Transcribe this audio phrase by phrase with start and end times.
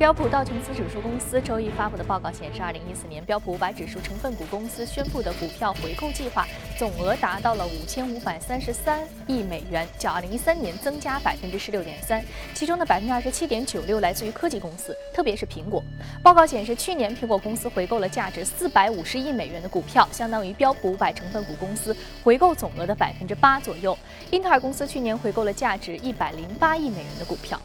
[0.00, 6.46] 标普道琼斯指数公司周一发布的报告显示，二零一四年标普五百指数成分股公司宣布的股票回购计划
[6.78, 12.24] 总额达到了五千五百三十三亿美元，较二零一三年增加百分之十六点三，
[12.54, 15.84] 其中的百分之二十七点九六来自于科技公司，特别是苹果。
[16.22, 21.94] 报告显示，去年苹果公司回购了价值四百五十亿美元的股票，相当于标普五百成分股公司
[22.24, 23.94] 回购总额的百分之八左右。
[24.30, 27.60] 英特尔公司去年回购了价值一百零八亿美元的股票。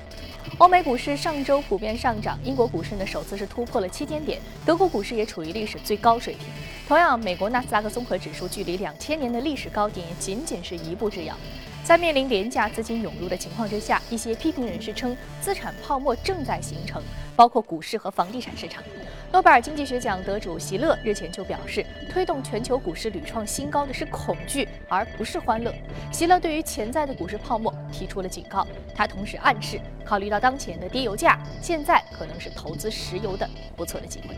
[0.57, 6.47] 欧美股市上周普遍上涨，英国股市呢首次是突破了七千点，德国股市也处于历史最高水平。
[6.87, 11.35] 同样，美国纳斯达克综合指数距离两千年的历史高点也仅仅是一步之遥。
[11.85, 16.99] 在面临廉价资金涌入的情况之下，一些批评人士称资产泡沫正在形成，
[17.35, 18.83] 包括股市和房地产市场。
[19.31, 25.71] 诺贝尔经济学奖得主席勒日前就表示，推动全球股市屡创新高的是恐惧，而不是欢乐。
[26.11, 34.35] 席勒对于潜在的股市泡沫提出了警告，他同时暗示，考虑到当前的低油价，现在可能是投资石油的不错的机会。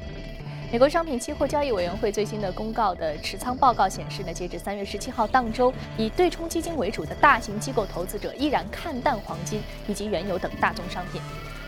[0.70, 11.22] 美国商品期货交易委员会最新的公告的持仓报告显示呢，截至三月十七号当周，以对冲基金为主的大型机构投资者依然看淡黄金以及原油等大宗商品，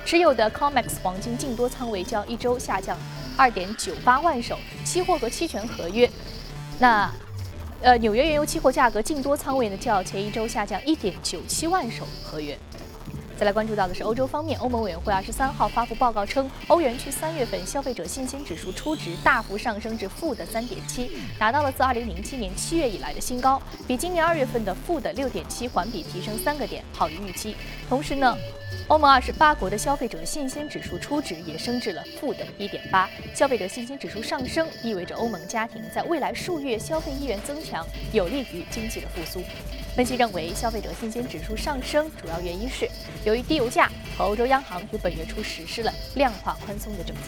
[0.05, 2.97] 持有的 COMEX 黄金净多仓位较一周下降
[3.38, 6.09] 二点九八万手，期货和期权合约，
[6.77, 7.09] 那，
[7.81, 12.58] 呃，纽约原油期货价格净多仓位呢较前一周下降一点九七万手合约。
[13.40, 27.56] 再来关注到的是欧洲方面，欧盟委员会二十三号发布报告称，欧元区三月份消费者信心指数初值大幅上升至负的三点七，达到了自二零零七年七月以来的新高，比今年二月份的负的六点七环比提升三个点，好于预期。
[27.88, 28.36] 同时呢，
[28.90, 33.10] 欧盟二十八国的消费者信心指数初值也升至了负的一点八。
[33.34, 39.42] 消费者信心指数上升意味着欧盟家庭在未来数月消费意愿增强，有利于经济的复苏。
[40.00, 42.89] 分析认为，消费者信心指数上升主要原因是
[43.25, 47.23] 由于低油价和欧洲央行于本月初实施了量化宽松的政策。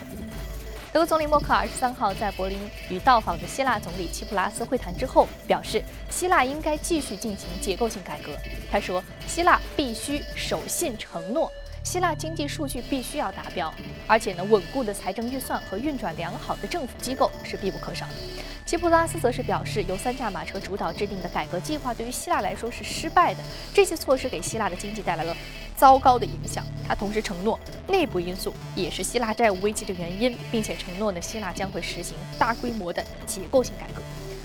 [0.93, 2.57] 德国总理默克尔十三号在柏林
[2.89, 8.31] 与到访的希腊总理齐普拉斯会谈之后，表示希腊应该继续进行结构性改革。
[8.71, 11.51] 他说，希腊必须守信承诺。
[11.83, 13.73] 希腊经济数据必须要达标，
[14.07, 18.13] 而且呢，稳固的财政预算和运转良好的政府机构是必不可少的。
[18.65, 23.43] 齐普拉斯则是表示，由三驾马车主导制定的改革计划对于希腊来说是失败的，
[23.73, 25.35] 这些措施给希腊的经济带来了
[25.75, 26.63] 糟糕的影响。
[26.87, 34.01] 他同时承诺，内部因素也是希腊债务危机的原因，并且承诺呢，希腊将会实行大规模的结构性改革。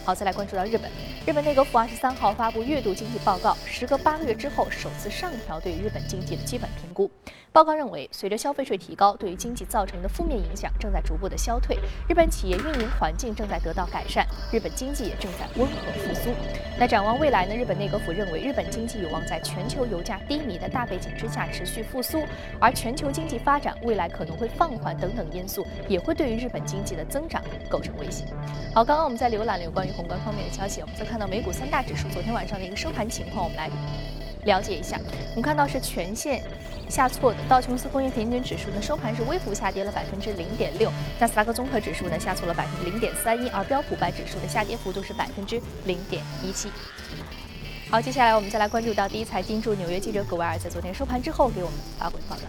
[0.07, 0.89] 好，再来关注到日本。
[1.27, 7.11] 日本内阁府二十三号发布月度经济报告，时隔八个月之后首次上调对日本经济的基本评估。
[7.53, 11.77] 报告认为，随着消费税提高，对于经济造成的负面影响正在逐步的消退，
[12.09, 16.31] 日本企业运营环境正在得到改善，日本经济也正在温和复苏。
[16.79, 17.57] 那展望未来呢？
[17.57, 22.23] 日本内阁府认为，日本经济有望在全球油价低迷的大背景之下持续复苏，
[22.61, 28.25] 而全球经济发展未来可能会放缓等等因素，也会对于日本经济的增长构成威胁。
[28.73, 33.71] 好，刚刚我们在浏览了有关于宏观方面的消息，我们再看到美股三大指数昨天晚上的一个收盘情况，我们来
[34.45, 35.01] 了解一下。
[35.31, 36.43] 我们看到是全线
[36.89, 46.71] 下挫的，道琼斯工业平均指数呢收盘是微幅下跌了百分之零点六，纳斯达克综合指数呢下挫了百分之零点三一，而标普百指数的下跌幅度是百分之零点一七。
[47.91, 52.43] 好，接下来我们再来关注到第一财经驻纽约记者葛维尔在昨天收盘之后给我们发回的报道。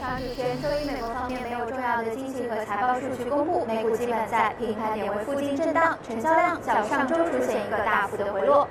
[0.00, 8.68] 上市前，周一美国方面没有重要的经济和财报数据公布，美股基本在平台点位附近震荡，成交量较上周出现一个大幅的回落。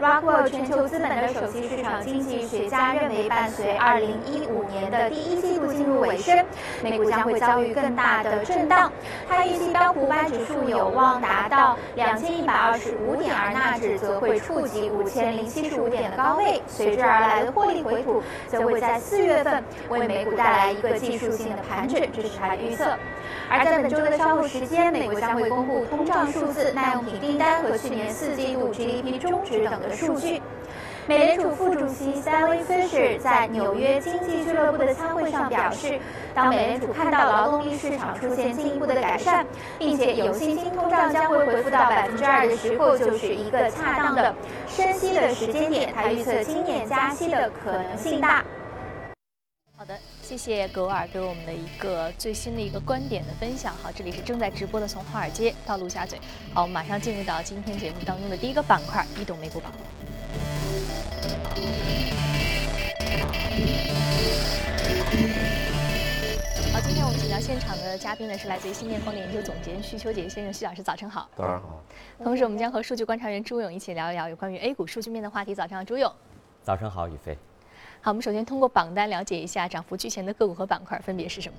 [0.00, 6.38] Rockwell 全球资本的首席市场经济学家认为，伴随2015年的第一季度进入尾声，
[6.84, 8.92] 美股将会遭遇更大的震荡。
[9.28, 16.62] 他预计标普五百指数有望达到2125点，而纳指则会触及5075点的高位。
[16.68, 22.96] 随之而来的获利回吐，则会在四月份为美股带来一个技术性的盘整，这是他的预测。
[23.50, 30.40] 而在本周的稍后时间，美国将会公布通胀数字、耐用品订单和去年四季度 GDP 终值等的数据。
[31.06, 35.98] 美联储副主席 Sally Fisher 在纽约经济俱乐部的参会上表示，
[36.34, 39.46] 当美联储看到劳动力市场出现进一步的改善，
[39.78, 44.34] 并且有信心通胀将会回复到百分之二的时候，就是一个恰当的
[44.68, 45.90] 升息的时间点。
[45.96, 48.44] 他预测今年加息的可能性大。
[50.28, 53.74] 谢谢格尔给我们的一个最新的一个观点的分享。
[53.82, 56.20] 好，这里是正在直播的从华尔街到陆家嘴。
[56.52, 59.72] 好，我们马上进入到今天节目当中的第一个板块——移动美股榜。
[66.74, 71.26] 好，今天我们请到现场的嘉宾呢是来自于新面风的研究总监徐秋杰先生，徐老师早晨好。
[71.34, 71.82] 早上好。
[72.22, 75.54] 同时，我们将和数据观察员朱勇一起聊一聊有关于 A 股数据面的话题。
[75.54, 76.12] 早上好，朱勇。
[76.62, 77.38] 早晨好，宇飞。
[78.00, 81.58] 好，我们首先通过榜单了解一下涨幅居前的个股和板块分别是什么。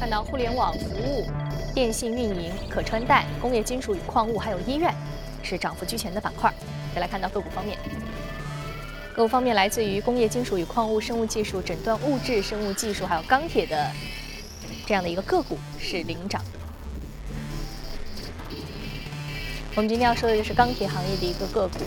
[0.00, 1.26] 看到互联网服务、
[1.74, 4.92] 电信运营、可穿戴、工业金属与矿物，还有医院，
[5.42, 6.52] 是涨幅居前的板块。
[6.94, 7.78] 再来看到个股方面，
[9.14, 13.92] 个股方面来自于工业金属与矿物、生物技术、诊断物质、生物技术，还有钢铁的
[14.86, 16.42] 这样的一个个股是领涨。
[19.78, 21.78] 我们今天要说的就是钢铁行业的一个个股。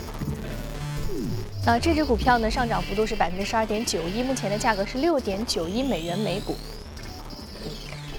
[1.65, 6.55] 那这只股票呢，上涨幅度是百分之十二点九一，目前的价格是六点九一美元每股。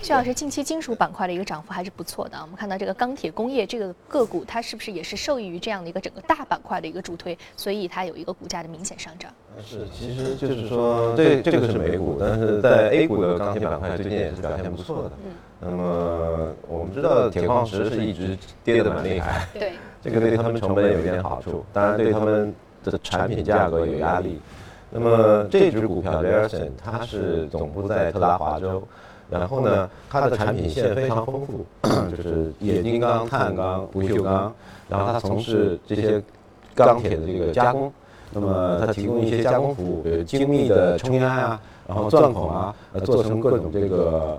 [0.02, 2.40] 徐老师，近期金属板块的一个涨幅还是不错的啊。
[2.42, 9.30] 我们看到这个钢铁工业这个个股，它是不是也是受益于这样的一个整个大板块的一个助推，所以它有一个股价的明显上涨？
[9.64, 15.10] 是，其实就是说，这这个是美股，但是在 A 股的钢铁板块最近也是表现不错的。
[15.24, 15.32] 嗯。
[15.60, 22.52] 那么我们知道铁矿石是一直跌得蛮厉害，对，这个对他们成本有一点好处，当然对他们
[22.82, 24.40] 的产品价格有压力。
[24.90, 28.82] 那么这只股票 l e r s o n 它是总部在特拉华州。
[29.32, 31.64] 然后呢，它的产品线非常丰富，
[32.14, 34.52] 就是冶金钢、碳钢、不锈钢，
[34.90, 36.22] 然后它从事这些
[36.74, 37.90] 钢铁的这个加工，
[38.30, 44.38] 那么它提供一些加工服务，比如精密的冲压啊，然后钻孔啊，呃，做成各种这个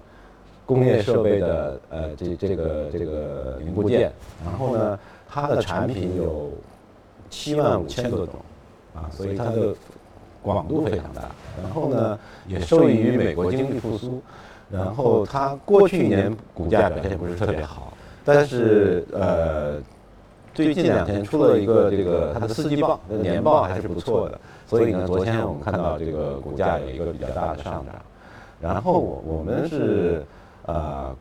[0.64, 4.14] 工业设备的呃这这个这个零部件。
[4.46, 6.52] 然后呢，它的产品有
[7.32, 8.36] 七万五千多种，
[8.94, 9.74] 啊，所以它的
[10.44, 11.24] 广度非常大。
[11.64, 14.22] 然后呢，也受益于美国经济复苏。
[14.74, 17.94] 然后它过去一年股价表现不是特别好，
[18.26, 19.76] 但是呃，
[20.52, 27.94] 最近两天出了一个这个它的四季报、年报还是不错的，所以呢，昨天我们看到这个股价有一个比较大的上涨。
[28.60, 30.26] 然后我我们是
[30.66, 31.16] 呃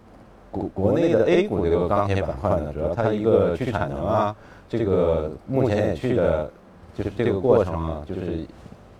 [0.50, 4.34] 国国内的 A 股这个钢铁板块呢，主要它一个去产能啊，
[4.66, 6.50] 这个目前也去的，
[6.96, 8.46] 就是这个过程啊，就是。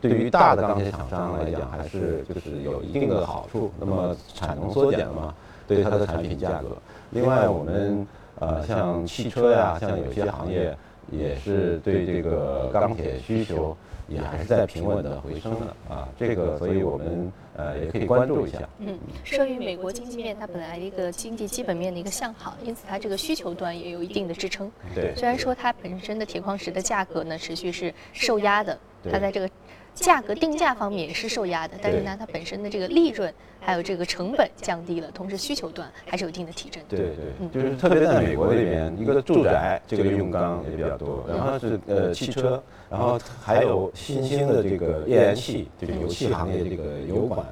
[0.03, 3.71] 对于大的钢铁厂商来讲，还是就是有一定的好处。
[3.79, 5.33] 那么产能缩减嘛，
[5.69, 6.77] 对它的产品价格。
[7.11, 8.05] 另外，我们
[8.41, 10.77] 呃像汽车呀，像有些行业
[11.13, 13.77] 也是对这个钢铁需求
[14.09, 16.09] 也还是在平稳的回升的啊。
[16.19, 18.59] 这个，所以我们呃也可以关注一下。
[18.79, 24.69] 嗯，受益于美国经济面，它本来一个经济基本面的一个向好，因此它这个需求端也有一定的支撑。
[24.97, 25.15] 对。
[25.15, 28.77] 虽然说它本身的铁矿石的价格呢持续是受压的，
[29.11, 29.49] 它在这个。
[29.95, 36.83] 价格定价方面也是受压的，但是呢，它本身的这个利润还有这个成本降低了，同时需求端还是有一定的提振。
[36.89, 47.47] 对对，就是特别在美国这边，一个住宅这个用钢也比较多，然后是呃汽车，然后还有新兴的这个页岩气，就是油气行业这个油管，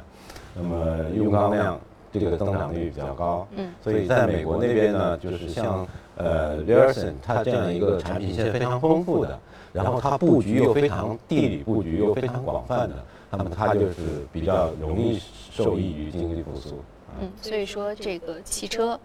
[0.55, 1.79] 那么用钢量
[2.11, 3.47] 这个增长率比较高。
[3.55, 5.87] 嗯，所以在美国那边呢，就是像
[6.17, 9.39] 呃 l e r s o n 它这样一个产品线非常丰富的。
[9.73, 15.21] 然后它布局又非常地理布局又非常广泛的，那么它就是比较容易
[15.53, 16.83] 受益于经济复苏。
[17.21, 18.99] 嗯，所以说这个汽车、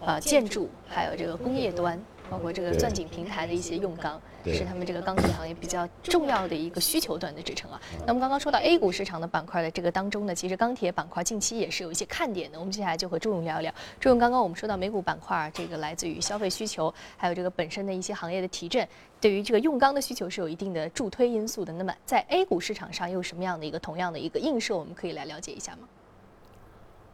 [0.00, 1.98] 呃建筑还有这个工业端。
[2.30, 7.80] 包括这个钻井平台的一些用钢，是他们这个钢铁行业比较重要的一个需求端的支撑啊。
[8.06, 12.58] 那么刚刚说到 A 股市场的板块的这个当中呢，其实钢铁板块近期也是有一些看点的。
[12.58, 13.74] 我们接下来就和朱勇聊一聊。
[13.98, 18.86] 朱勇，刚刚我们说到美股板块，这个来自于消费需求，还有这个本身的一些行业的提振，
[19.20, 21.72] 对于这个用钢的需求是有一定的助推因素的。
[21.72, 25.80] 那么在 A 股市场上又有什么样的一个同样的一个映射，我们可以来了解一下吗？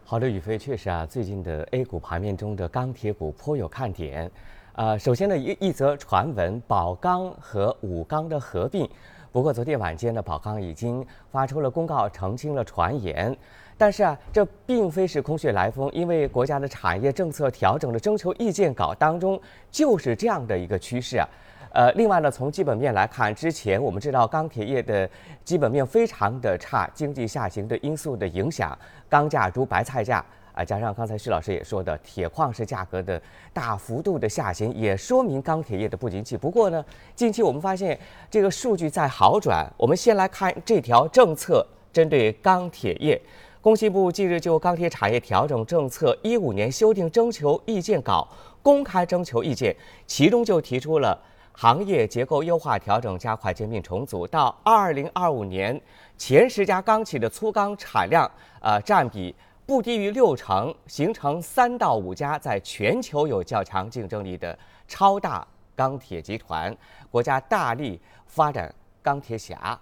[0.04, 4.30] 好的，宇飞，确实啊，最近的 A 股盘面中的钢铁股颇有看点。
[4.76, 8.86] 呃，首先呢，一一则传闻，宝钢和武钢的合并。
[9.32, 13.34] 不过昨天晚间呢，宝钢已经发出了公告，澄清了传言。
[13.78, 19.40] 但是啊，这并非是空穴来风，因为国家的产业政策调整的征求意见稿当中
[19.70, 21.26] 就是这样的一个趋势啊。
[21.72, 25.08] 呃，另外呢，从基本面来看，之前我们知道钢铁业的
[25.42, 28.78] 基本面非常的差，经济下行的因素的影响，
[29.08, 30.22] 钢价如白菜价。
[30.56, 33.20] 啊，加上刚才徐老师也说的，铁矿石价格的
[33.52, 36.34] 大幅度的下行，也说明钢铁业的不景气。
[36.34, 36.82] 不过呢，
[37.14, 37.98] 近期我们发现
[38.30, 39.70] 这个数据在好转。
[39.76, 43.20] 我们先来看这条政策，针对钢铁业，
[43.60, 48.26] 工信部近日就钢铁产业调整政策一五年修订征求意见稿
[48.62, 51.22] 公开征求意见，其中就提出了
[51.52, 55.78] 行业结构优化调整，加快兼并重组，到二零二五年
[56.16, 58.30] 前十家钢企的粗钢产量
[58.62, 59.34] 呃占比。
[59.66, 64.56] 不低于六成，形成三到五家在全球有较强竞争力的
[64.86, 65.44] 超大
[65.74, 66.74] 钢铁集团。
[67.10, 69.76] 国家大力发展钢铁侠。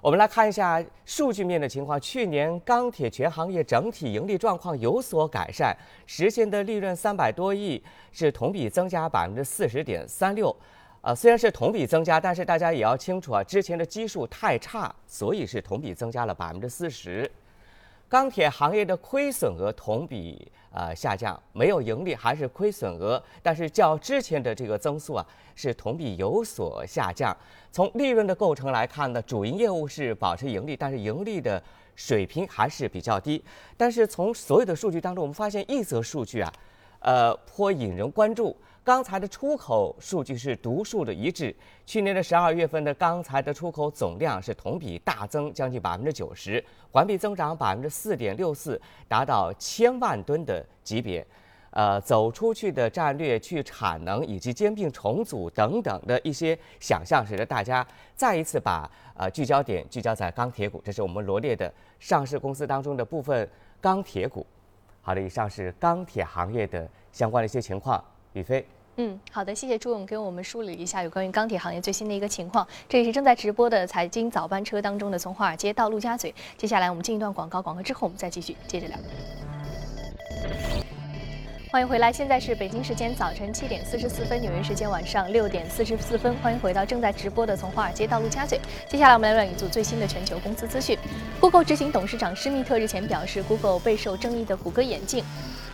[0.00, 1.98] 我们来看一下数据面的情况。
[2.00, 5.72] 去年钢铁全行业整体盈利状况有所改善，
[6.06, 7.80] 实现的利润三百多亿，
[8.10, 10.54] 是同比增加百分之四十点三六。
[11.00, 17.30] 啊，虽然是同比增加，但是大家也要清楚啊，之前的基数太差，所以是同比增加了百分之四十。
[18.08, 27.36] 钢铁行业的亏损额同比呃下降，没有盈利还是亏损额，但是较之前的这个增速啊是同比有所下降。
[27.72, 31.60] 从利润的构成来看呢，主营业务是保持盈利，但是盈利的
[31.96, 33.42] 水平还是比较低。
[33.76, 36.52] 但是从所有的数据当中，我们发现一则数据啊，
[37.00, 38.56] 呃颇引人关注。
[38.84, 41.54] 钢材的出口数据是独树的一帜。
[41.86, 46.62] 去年的十二月份的钢材的出口总量是同比大增将近百分之九十，
[46.92, 51.26] 环比增长百分之四点六四，达到千万吨的级别。
[51.70, 60.80] 呃，走出去的战略、去产能以及兼并重组等等的一些想象，使得大家再一次把呃聚焦点聚焦在钢铁股。
[60.84, 63.48] 这是我们罗列的上市公司当中的部分
[63.80, 64.46] 钢铁股。
[65.00, 68.02] 好的，以上是钢铁行业的相关的一些情况。
[68.34, 68.64] 宇飞。
[68.96, 72.64] 嗯，好的，谢谢朱勇给我们梳理一下有关于钢铁行业最新的一个情况。
[72.88, 76.32] 这里是正在直播的财经早班车当中的从华尔街到陆家嘴。
[76.56, 78.96] 接下来我们进一段广告，广告之后我们再继续接着聊。
[81.72, 86.32] 欢迎回来，现在是北京时间早晨七点四十四分，纽约时间晚上六点四十四分。
[86.36, 88.60] 欢迎回到正在直播的从华尔街到陆家嘴。
[88.88, 90.96] 接下来我们来了一组最新的全球公司资讯。
[91.40, 95.24] Google 执行董事长施密特日前表示，Google 备受争议的谷歌眼镜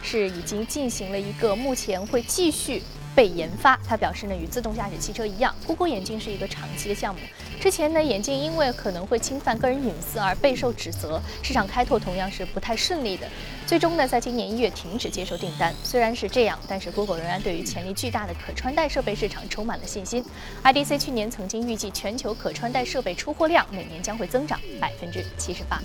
[0.03, 2.83] 是已经进行了一个目前会继续。
[3.13, 7.21] 被研发，他表示呢，与自动驾驶汽车一样，Google 眼镜是一个长期的项目。
[7.61, 13.27] 之前呢，眼镜因为可能会侵犯个人隐私而备受指责，市场开拓同样是不太顺利的。
[13.67, 15.75] 最终呢，在今年一月停止接受订单。
[15.83, 20.25] 虽然是这样，但是 Google 仍然对于潜力巨大的可穿戴设备市场充满了信心。
[20.63, 25.83] IDC 去年曾经预计全球可穿戴设备出货量每年将会增长百分之七十八。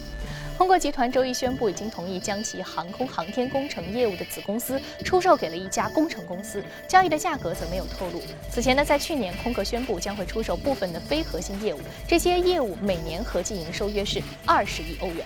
[0.58, 8.22] 空客集团周一宣布，已经同意将其航空航天工程业务的子公司出售给了一家工程公司，交易的价格则没有透露。
[8.50, 15.26] 此前呢，在去年，空客宣布将会出售部分的非核心业务，这些业务每年合计营收约是二十亿欧元。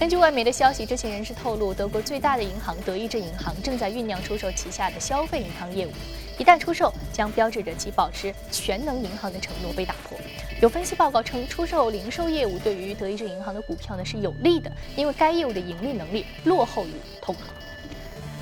[0.00, 5.90] 根据外媒的消息，知情人士透露，德国最大的银行德意志银行正在酝酿出售旗下的消费银行业务。
[6.38, 10.16] 一旦出售，将标志着其保持全能银行的承诺被打破。
[10.62, 17.46] 有分析报告称，出售零售业务对于德意志银行的股票呢是有利的，因为该业务的盈利能力落后于同行。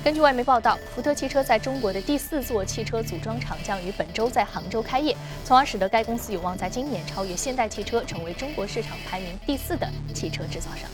[0.03, 10.87] 根据外媒报道，福特汽车在中国的第四座汽车组装厂将于本周在杭州开业，从而使得该公司有望在今年超越现代汽车，成为中国市场排名第四的汽车制造商。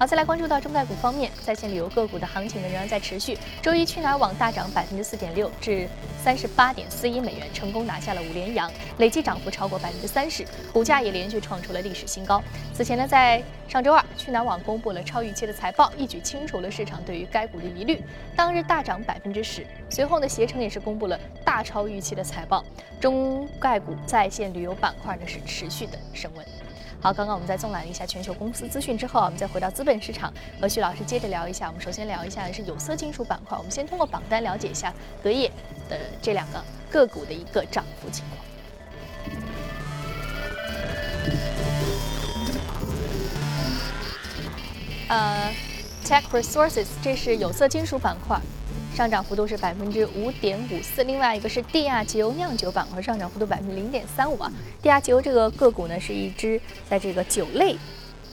[0.00, 3.36] 好，再来关注到中概股方面，在线旅游个股的行情呢仍然在持续。
[3.60, 5.86] 周一去哪儿网大涨百分之四点六，至
[6.24, 10.42] 三十八点四一美元，成功拿下了五连阳，累计涨幅超过百分之三十，
[10.72, 12.42] 股价也连续创出了历史新高。
[12.72, 18.02] 此前呢，在上周二，去哪儿网公布了超预期的财报，一举清除了市场对于该股的疑虑，
[18.34, 19.66] 当日大涨百分之十。
[19.90, 22.64] 随后呢，携程也是公布了大超预期的财报，
[22.98, 26.46] 中概股在线旅游板块呢是持续的升温。
[27.02, 30.30] 好，刚刚我们在纵览了一下全球公司资讯之后，我们再回到资本市场，
[30.60, 31.66] 和徐老师接着聊一下。
[31.68, 33.56] 我们首先聊一下的是有色金属板块。
[33.56, 34.92] 我们先通过榜单了解一下
[35.22, 35.50] 隔夜
[35.88, 38.44] 的这两个个股的一个涨幅情况。
[45.08, 45.50] 呃
[46.04, 48.38] ，Tech Resources，这是有色金属板块。
[48.94, 54.52] 上涨幅度是百分之五点五四，另外一个是地亚吉欧酿酒板块，上涨幅度百分之零点三五啊。
[54.82, 57.76] 地亚吉欧这个个股呢，是一只在这个酒类。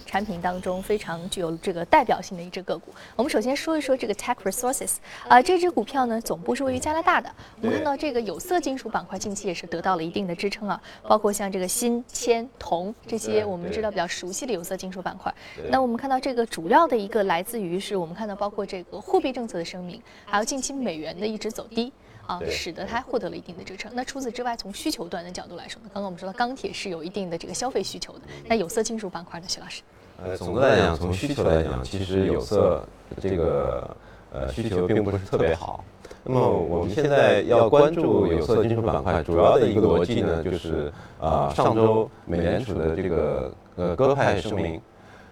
[0.07, 2.91] 产品当中非常具有这个代表性的一只个股。
[3.15, 4.95] 我们首先说一说这个 Tech Resources，
[5.27, 7.29] 啊，这只股票呢总部是位于加拿大的。
[7.61, 15.33] 我们看到这个有色金属板块近期也是得到了一定的支撑啊，包括像这个锌、铅、铜这些我们知道比较熟悉的有色金属板块。
[15.69, 21.91] 那我们看到这个主要的一个来自于是我们看到包括这个货币政策的声明，还有近期美元的一直走低。
[22.27, 23.89] 啊，使得它获得了一定的支撑。
[23.95, 28.21] 那除此之外，从需求端的角度来说呢，刚刚我们说到钢铁是有一定的这个消费需求的。
[28.49, 29.81] 那有色金属板块呢，徐老师？
[30.23, 32.83] 呃，总的来讲，从需求来讲，其实有色
[33.21, 33.89] 这个
[34.31, 35.83] 呃需求并不是特别好。
[36.23, 44.81] 那么我们现在要关注有色金属板块，主要的一个逻辑呢，就是啊，上周美联储的这个呃鸽派声明，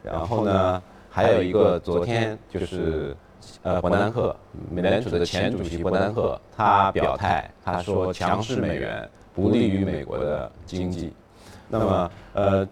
[0.03, 3.15] 然后呢，还有一个昨天就是。
[3.61, 4.35] 呃，伯南克，
[4.71, 11.13] 美联储的前主席伯南克，他表态，他说强势美元不利于美国的经济。
[11.69, 12.67] 那么，呃，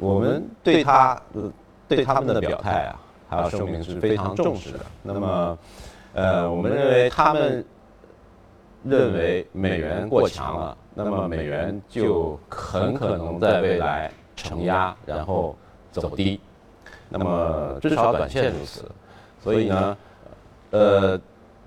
[0.00, 1.20] 我们对他，
[1.86, 4.80] 对他们的表态啊，还有声明是非常重视的。
[5.02, 5.58] 那么，
[6.14, 7.62] 呃，我们认为他们
[8.82, 15.54] 认为美元过强了，那么美元就很可能在未来承压，然后
[15.92, 16.40] 走低。
[17.10, 18.90] 那么至少短线如此。
[19.42, 19.96] 所以呢，
[20.70, 21.20] 呃，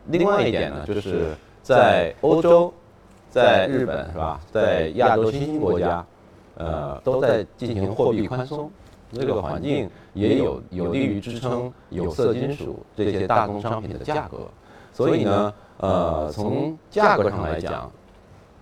[0.07, 2.73] 另外一点呢，就是在欧洲、
[3.29, 6.03] 在日本是吧，在亚洲新兴国家，
[6.55, 8.69] 呃，都在进行货币宽松，
[9.11, 14.49] 这个环境也有有利于支撑有色金属这些大宗商品的价格。
[14.91, 17.91] 所以呢，呃，从价格上来讲，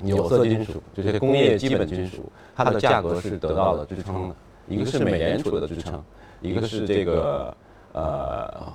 [0.04, 4.36] 有色金属这些工业基本金属，它的价格是得到了支撑的。
[4.68, 6.02] 一个是美联储的支撑，
[6.40, 7.54] 一个是这个
[7.92, 8.72] 呃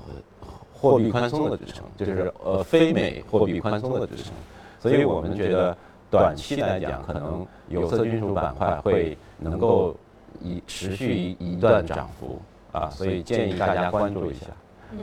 [0.74, 4.34] 货币宽松的支撑，就是呃非美货币宽松的支撑。
[4.78, 5.74] 所以我们觉得
[6.10, 9.94] 短期来讲，可能有色金属板块会能够
[10.40, 12.40] 以持续一一段涨幅
[12.72, 14.46] 啊，所以建议大家关注一下。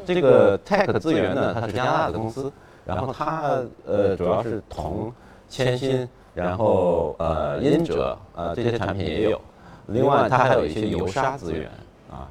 [0.06, 2.52] 这个 Tech 资源呢，它是加拿大的公司，
[2.86, 5.12] 然后它呃主要是铜、
[5.50, 9.42] 铅锌，然后呃阴锗呃这些产品也有，
[9.88, 11.70] 另外它还有一些油砂资源
[12.10, 12.28] 啊。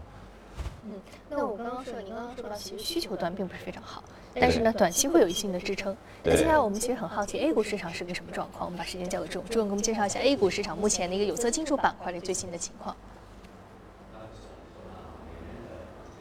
[1.32, 5.96] 嗯，那我刚刚说，您刚刚说到，其实需求端并不是非常好，但是呢，短期会有一定的支撑。
[6.22, 8.66] 那接下来我们其实很好奇，A 股市场是个什么状况？
[8.66, 12.94] 我们把时间交给朱总，朱总给我们介绍一下 A 股市场目前的一个有色金属板块的最新的情况。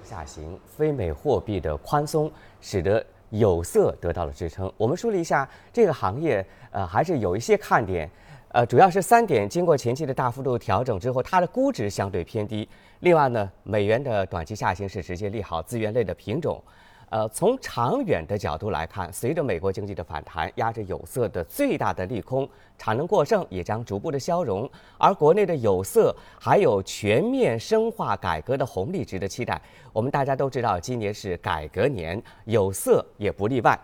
[0.04, 4.72] 下行，非美货币的宽松使得有色得到了支撑。
[4.78, 8.10] 我们梳理一下这个行业，呃，还是有一些看点，
[8.50, 12.68] 呃，主要是三点：经过前期的大幅度调整之后，它的估值相对偏低；
[13.02, 16.62] 另外呢，美元的短期下行是直接利好资源类的品种。
[17.10, 29.60] 呃，从长远的角度来看，随着美国经济的反弹，压着有色的最大的利空，产能过剩也将逐步的消融，而国内的有色还有全面深化改革的红利值得期待。
[29.92, 33.78] 我们大家都知道，今年是改革年，有色也不例外。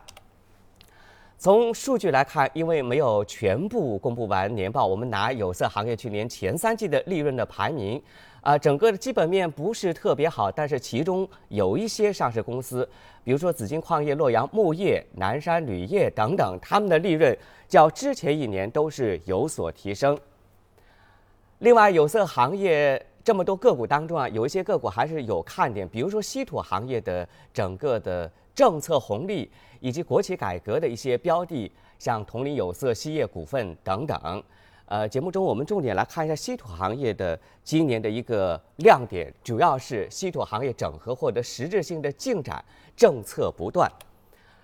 [1.39, 8.01] 从数据来看，因为没有全部公布完年报，我们拿有色行业去年前三季的利润的排名。
[8.47, 12.87] 啊，整个的基本面不是特别好，但是其中有一些上市公司，
[13.21, 17.37] 比如说紫金矿业、洛阳木业、南山铝业等等，他们的利润
[17.67, 20.17] 较之前一年都是有所提升。
[21.59, 31.69] 另外，有色行业这么多个股当中啊，有一些个股还是有看点，比如说稀土行业的整个的政策红利以及国企改革的一些标的，
[31.99, 34.41] 像铜陵有色锡业股份等等。
[34.87, 42.63] 呃，节目中我们重点来看一下稀土行业的今年的一个亮点，主要是稀土行业整合获得实质性的进展，
[42.95, 43.91] 政策不断。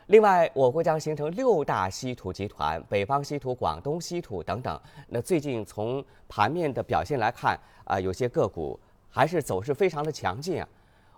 [0.07, 4.79] 另外，我国将形成六大稀土集团，北方稀土、广东稀土等等。
[5.09, 10.67] 那最近从盘面的表现来看，啊，有些个股还是走势非常的强劲啊。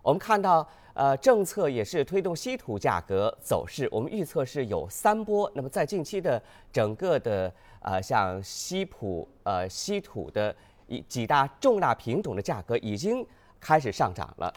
[0.02, 5.52] 我们看到，呃，政策也是推动稀土价格走势，我们预测是有三波。
[5.54, 6.42] 那么在近期的
[6.74, 7.54] 整个的。
[7.88, 10.56] 呃，像稀土、呃稀土的
[10.88, 13.24] 一几大重大品种的价格已经
[13.60, 14.52] 开始上涨了。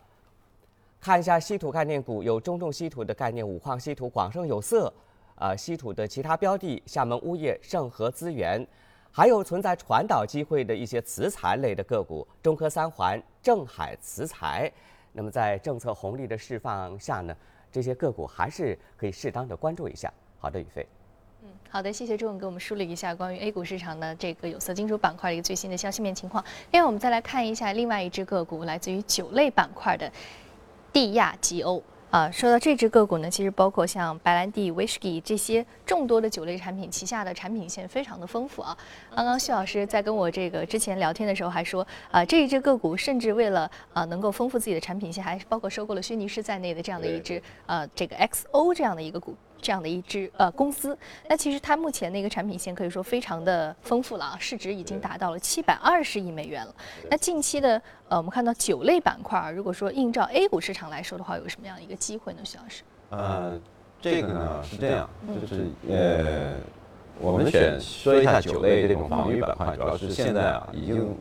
[0.99, 4.91] 看一下稀土概念股，有中重稀土的概念，五矿稀土、广生有色，
[5.35, 8.67] 呃，稀土的其他标的，厦门钨业、盛和资源，
[9.13, 14.73] 还有存在传导机会的一些磁材类的个股，中科三环、正海磁材。
[15.13, 17.37] 那么在政策红利的释放下呢，
[17.73, 20.13] 这些个股还是可以适当的关注一下。
[20.39, 20.87] 好的，宇飞。
[21.43, 26.45] 嗯，好的，谢谢朱总给我们梳理一下关于 A 股市场的这个有色金属板块的一个最新的消息面情况。
[26.73, 30.11] 另外，我们再来看一下另外一只个股，来自于酒类板块的
[30.93, 31.83] 地亚吉欧。
[32.11, 38.75] 啊，说到这只个股呢，其实包括像白兰地、威士忌这些众多的酒类产品，旗下的产品线非常的丰富啊。
[39.15, 49.37] 刚刚徐老师在跟我这个之前聊天的时候还说，啊，这一只个股甚至为了啊能够丰富自己的产品线，还包括收购了轩尼诗在内的这样的一只呃这个 XO 这样的一个股。
[49.61, 50.97] 这样的一支呃公司，
[51.29, 56.75] 那其实它目前的一个产品线可以说非常的丰富了啊，市值已经达到了七百二十亿美元了。
[57.11, 62.39] 那近期的呃，我们看到酒类板块啊，如果说映照 A 股市场来说的话，有什么样的一个机会呢？
[62.45, 62.83] 徐老师？
[63.11, 63.59] 呃，
[64.01, 65.09] 这个呢是这样，
[65.41, 66.55] 就是呃，
[67.21, 71.15] 我们选说一下酒类这种防御板块，主要是现在啊，已经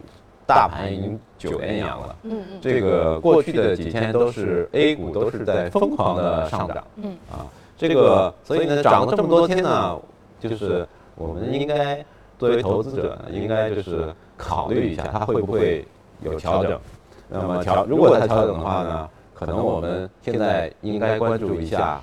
[0.45, 7.45] 大盘已经九连阳了，嗯嗯，这个过去的几天都是 A 股都是在疯狂的上涨，嗯啊。
[7.77, 9.99] 这个，所以呢，涨了这么多天呢，
[10.39, 12.03] 就是我们应该
[12.39, 15.85] 作为投资者呢，应该就是考虑一下它会不会
[16.23, 16.79] 有调整。
[17.29, 22.01] 那么调，如果它调整的话呢，可能我们现在应该关注一下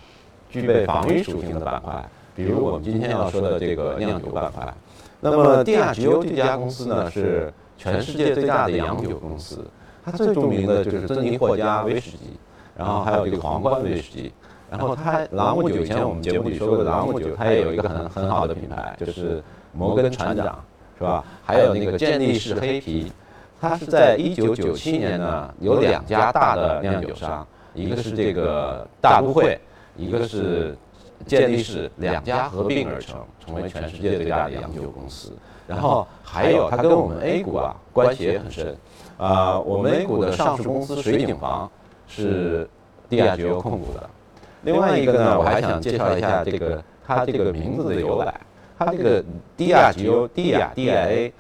[0.49, 4.73] 具备防御属性的板块，比如我们今天要说的这个酿酒板块。
[5.21, 9.65] 那么地亚吉欧这家公司呢，是全世界最大的洋酒公司，
[10.05, 12.39] 它最著名的就是珍妮获加威士忌，
[12.77, 14.33] 然后还有这个皇冠威士忌。
[14.75, 19.41] 然后它朗姆酒以前我们节目里说过的朗姆酒，它也有一个很很好的品牌，就是
[19.73, 20.59] 摩根船长，
[20.99, 21.25] 是吧？
[21.45, 23.13] 还有那个健力士黑啤，
[23.61, 29.61] 它是在一九九七年呢，有两家大的酿酒商，一个是这个大都会，
[29.97, 30.77] 一个是
[31.25, 35.33] 健力士，两家合并而成，成为全世界最大的洋酒公司。
[35.69, 38.77] 然后还有它跟我们 A 股啊关系也很深，
[39.19, 41.71] 啊，我们 A 股的上市公司水井坊
[42.09, 42.69] 是
[43.09, 44.11] 帝亚吉欧控股的。
[44.65, 48.35] 另外一个呢，我还想介绍一下这个它这个名字的由来。
[48.77, 49.25] 它这个
[49.57, 51.33] 迪亚吉欧，迪亚 D I A，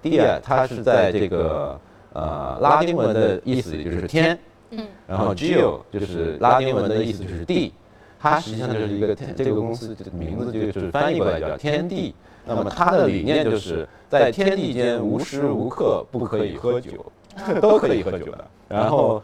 [0.00, 1.76] 迪亚它是在这个
[2.12, 4.38] 呃拉丁文的意思就是天，
[4.70, 7.72] 嗯，然后 Geo 就是拉丁文的意思就是地，
[8.20, 12.14] 它实际上就是一个天这个公司的名字就是翻译过来叫天地。
[12.46, 16.92] 那么它的理念就是在天地间无时无刻不可以喝酒，
[17.60, 18.44] 都可以喝酒的。
[18.68, 19.20] 然后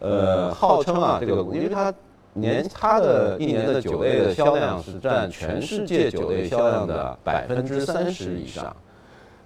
[0.00, 1.94] 呃号称啊这个因为它。
[2.34, 8.74] 年它的一年的酒类的销量是占全世界酒类销量的百分之三十以上，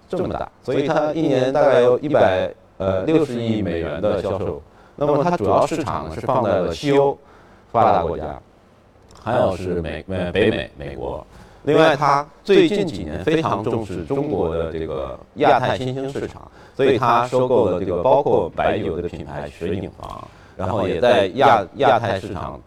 [0.09, 4.61] 这么大，所以它一年大概有一百呃六十亿美元的销售。
[4.95, 7.15] 那么它主要市场是放在了西欧
[7.71, 8.41] 发达国家，
[9.21, 11.25] 还有是美呃北美美国。
[11.63, 22.59] 另外，它最近几年非常重视中国的这个亚太新兴市场，所以它收购了这个包括白酒的品牌水景坊，然后也在亚亚太市场。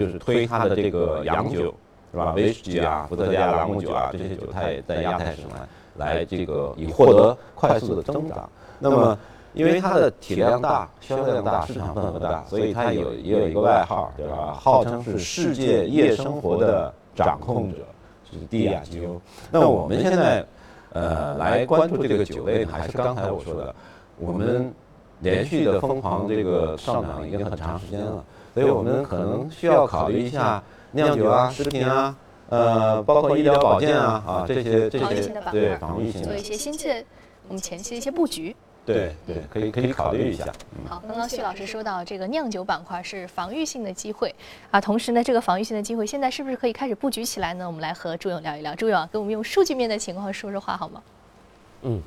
[0.00, 1.72] 就是推它的这个洋酒，
[2.10, 2.32] 是吧？
[2.34, 5.50] 威士忌啊、伏特加、朗姆酒啊这些酒，它也在亚太市场
[5.96, 8.48] 来这个以获得快速的增长。
[8.80, 9.16] 那么，
[9.52, 14.52] 因为它的体量大、销量大、市场份额大，所以它有也有一个外号，对吧？
[14.54, 17.78] 号称是世界夜生活的掌控者，
[18.30, 19.20] 就是帝亚吉欧。
[19.52, 20.44] 那我们现在
[20.92, 23.74] 呃来关注这个酒类，还是刚才我说的，
[24.18, 24.72] 我们
[25.20, 28.24] 连续的疯狂这个上涨已经很长时间了。
[28.54, 30.62] 所以我们可能需要考虑一下
[30.92, 32.16] 酿酒啊、食品啊，
[32.48, 37.04] 呃，包括医疗保健啊啊这些这些对防御性的做一些新的
[37.48, 38.54] 我们前期的一些布局。
[38.86, 40.44] 对对，可以可以考虑一下。
[40.86, 44.34] 好，刚刚徐老师说到这个酿酒板块是防御性的机会
[44.70, 47.66] 啊，同时呢，这个防御性的机会现在是不是可以开始布局起来呢？
[47.66, 48.74] 我们来和朱勇聊一聊。
[48.74, 51.02] 朱勇，跟我们用数据面的情况说说话好吗？
[51.82, 52.02] 嗯。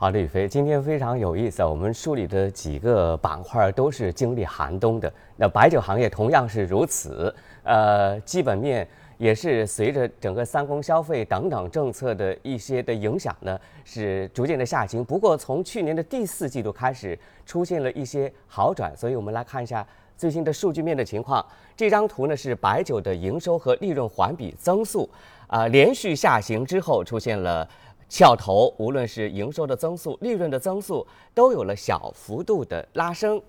[0.00, 1.60] 好的，宇飞，今天非常有意思！
[1.64, 7.34] 我们梳理的几个板块都是经历寒冬的，那白酒行业同样是如此。
[7.64, 15.04] 呃，基本面也是随着整个三公消费等等政策的一些的影响呢，是逐渐的下行。
[15.04, 19.84] 不过从去年的第四季度开始出现了一些好转，所以我们来看一下
[20.16, 21.44] 最新的数据面的情况。
[21.76, 25.10] 这张图呢是白酒的营收和利润环比增速，
[25.48, 27.68] 啊，连续下行之后出现了。
[28.08, 33.40] 翘头，无论是营收的增速、利润的增速，都有了小幅度的拉升。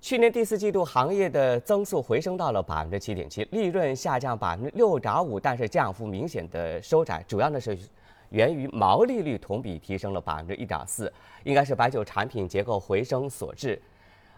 [0.00, 7.78] 去年第四季度行业的增速回升到了百分之七点七，利润下降百分之六点五，但是降幅明显的收窄，主要呢是
[8.30, 11.12] 源于毛利率同比提升了百分之一点四，
[11.44, 13.80] 应该是白酒产品结构回升所致。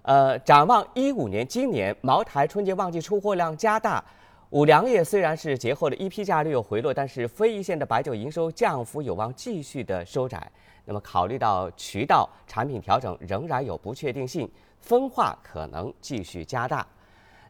[0.02, 4.04] 呃，展望一五年，今年茅台春节旺季出货量加大。
[4.54, 10.48] 五粮液虽然是节后的一批价略有回落，但是非一线的白酒营收降幅有望继续的收窄。
[10.84, 16.86] 那么考虑到渠道产品调整仍然有不确定性，分化可能继续加大。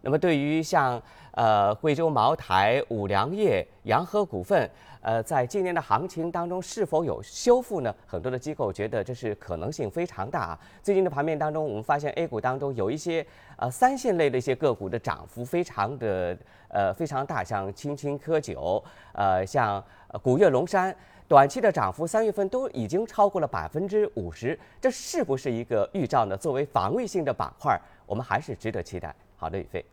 [0.01, 1.01] 那么对于像
[1.33, 4.71] 呃贵州茅台、五粮液、洋河股份。
[5.05, 7.95] 呃，在今年的行情当中是否有修复呢？
[8.07, 10.59] 很多的机构觉得这是可能性非常大啊。
[10.83, 13.25] 最近的盘面当中，我们发现 A 股当中有一些
[13.59, 16.35] 呃三线类的一些个股的涨幅非常的
[16.69, 19.85] 呃非常大，像青青稞酒，呃像
[20.23, 20.97] 古越龙山，
[21.29, 26.35] 短期的涨幅三月份都已经超过了百分之五十，这是不是一个预兆呢？
[26.35, 29.15] 作为防御性的板块，我们还是值得期待。
[29.37, 29.85] 好的，宇飞。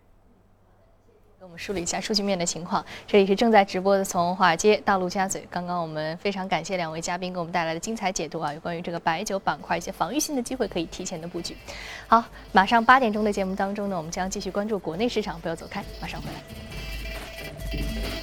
[1.42, 2.86] 给我们梳理一下数据面的情况。
[3.08, 5.44] 这里是正在直播的，从华尔街到陆家嘴。
[5.50, 11.58] 刚刚我们非常感谢两位嘉宾给我们带来的精彩解读啊，有关于这个白酒板块一些防御性的机会可以提前的布局。
[12.06, 18.21] 好，马上八点钟的节目当中呢，我们将继续关注国内市场，不要走开，马上回来。